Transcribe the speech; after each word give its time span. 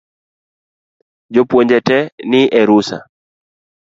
Jopuonje 1.33 1.77
tee 1.87 2.03
ni 2.31 2.41
e 2.59 2.61
rusa 2.69 2.97